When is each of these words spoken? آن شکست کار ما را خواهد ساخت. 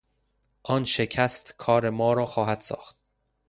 آن 0.63 0.83
شکست 0.83 1.55
کار 1.57 1.89
ما 1.89 2.13
را 2.13 2.25
خواهد 2.25 2.59
ساخت. 2.59 2.97